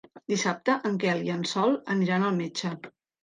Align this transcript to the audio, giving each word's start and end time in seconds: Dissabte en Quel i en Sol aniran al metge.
Dissabte 0.31 0.77
en 0.89 0.95
Quel 1.03 1.21
i 1.27 1.29
en 1.35 1.45
Sol 1.53 1.77
aniran 1.97 2.27
al 2.31 2.35
metge. 2.41 2.73